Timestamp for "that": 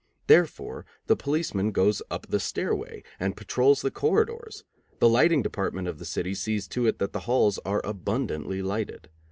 6.97-7.13